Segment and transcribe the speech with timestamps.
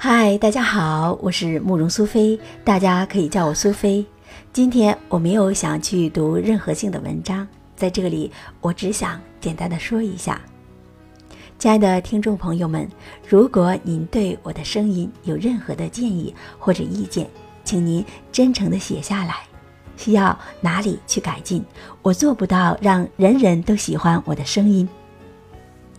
[0.00, 4.06] 嗨，大家好，我是慕容苏菲，大家可以叫我苏菲。
[4.52, 7.44] 今天我没有想去读任何性的文章，
[7.74, 8.30] 在这里
[8.60, 10.40] 我只想简单的说一下，
[11.58, 12.88] 亲爱的听众朋友们，
[13.28, 17.28] 如果您对我的声音有任何的建议或者意见，
[17.64, 19.38] 请您真诚的写下来，
[19.96, 21.64] 需要哪里去改进，
[22.02, 24.88] 我做不到让人人都喜欢我的声音，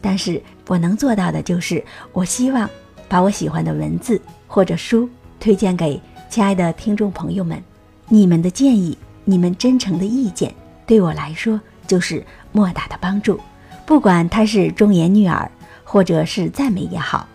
[0.00, 2.70] 但是我能做到的就是，我希望。
[3.08, 5.08] 把我喜欢的文字或者书
[5.40, 7.62] 推荐给亲爱的听众朋友们，
[8.08, 10.54] 你们的建议、你们真诚的意见，
[10.86, 12.22] 对我来说就是
[12.52, 13.40] 莫大的帮助。
[13.86, 15.50] 不管它是忠言逆耳，
[15.82, 17.26] 或者是赞美也好，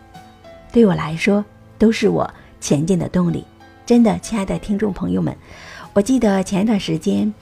[0.71, 1.43] 对我来说
[1.79, 3.43] 都是我前进的动力。
[3.85, 5.35] 真的，亲爱的听众朋友们，
[5.93, 7.33] 我记得前一段时间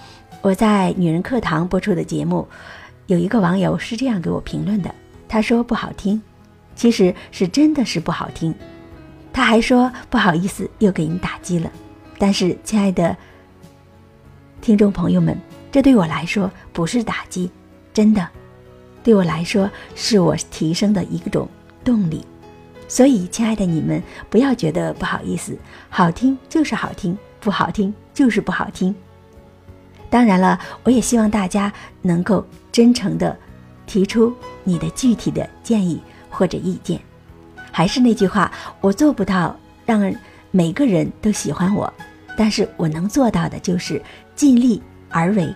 [0.42, 2.48] 我在女人课堂播出的节目，
[3.08, 4.96] 有一个网友是这样给我评论的，
[5.28, 6.22] 他说不好听。
[6.82, 8.56] 其实是真的是不好听，
[9.32, 11.72] 他还说不好意思又给你打击了，
[12.18, 13.16] 但是亲爱的
[14.62, 15.40] 听众朋友们，
[15.72, 17.52] 这对我来说不是打击，
[17.94, 18.28] 真的，
[19.04, 21.48] 对我来说是我提升的一种
[21.84, 22.26] 动力。
[22.88, 25.56] 所以，亲爱的你们不要觉得不好意思，
[25.88, 28.96] 好听就是好听，不好听就是不好听。
[30.10, 31.72] 当然了，我也希望大家
[32.02, 33.38] 能够真诚的
[33.86, 36.02] 提出你的具体的建议。
[36.32, 37.00] 或者意见，
[37.72, 40.12] 还是那句话，我做不到让
[40.50, 41.94] 每个人都喜欢我，
[42.36, 44.02] 但是我能做到的就是
[44.36, 45.54] 尽力而为。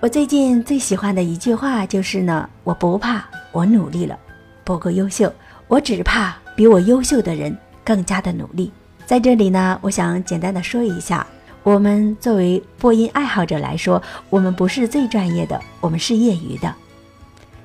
[0.00, 4.18] 我最近最喜欢的一句话就是呢，我不怕我努力了
[4.64, 5.32] 不够优秀，
[5.68, 8.70] 我只怕比我优秀的人更加的努力。
[9.06, 11.26] 在这里呢，我想简单的说一下，
[11.62, 16.74] 我们作为播音爱好者来说，我们不是最专业的，我们是业余的。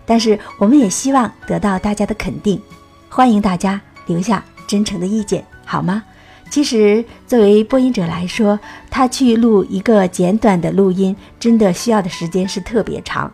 [0.08, 2.60] 但是我们也希望得到大家的肯定，
[3.10, 6.02] 欢迎大家留下真诚的意见，好吗？
[6.50, 8.58] 其实作为播音者来说，
[8.90, 13.30] 他去录一个简短的录音，真的需要的时间是特别长。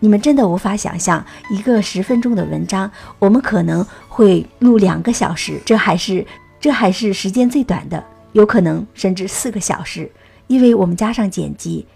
[0.00, 6.26] 你们真的无法想象，一个十分钟的文章，我们可能会录两个小时，这还是
[6.58, 8.02] 这还是时间最短的，
[8.32, 10.10] 有可能甚至四个小时，
[10.46, 11.86] 因为我们加上剪辑，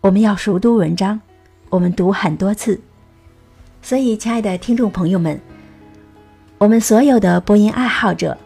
[0.00, 1.20] 我们要熟读文章，
[1.70, 2.80] 我们读很多次。
[3.86, 5.40] 所以，亲爱的听众朋友们，
[6.58, 8.36] 我们所有的播音爱好者，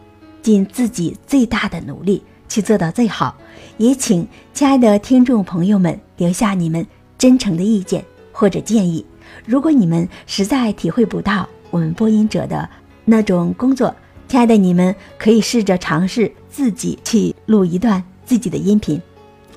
[0.43, 3.35] 尽自己最大的努力去做到最好。
[3.77, 6.85] 也请亲爱的听众朋友们留下你们
[7.17, 9.03] 真诚的意见或者建议。
[9.43, 12.69] 如果你们实在体会不到我们播音者的
[13.03, 13.95] 那种工作，
[14.27, 19.01] 亲爱的你们可以试着尝试自己去录一段自己的音频，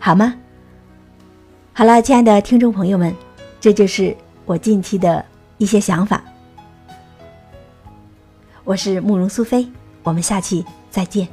[0.01, 0.35] 好吗？
[1.75, 3.15] 好了，亲爱的听众朋友们，
[3.61, 5.23] 这就是我近期的。
[5.59, 6.23] 一些想法，
[8.65, 9.67] 我是慕容苏菲，
[10.03, 11.29] 我们下期再见。